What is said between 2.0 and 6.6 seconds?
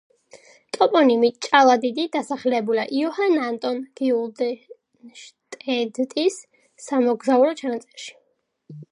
დასახელებულია იოჰან ანტონ გიულდენშტედტის